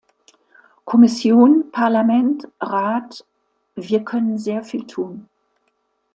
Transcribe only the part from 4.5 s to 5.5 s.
viel tun.